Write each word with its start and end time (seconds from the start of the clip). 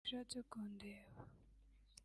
Iyo 0.07 0.07
ashatse 0.09 0.37
kundeba 0.49 1.15